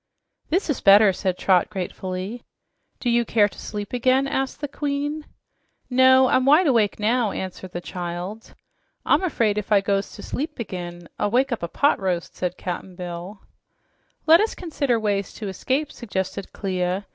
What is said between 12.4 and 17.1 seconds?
Cap'n Bill. "Let us consider ways to escape," suggested Clia.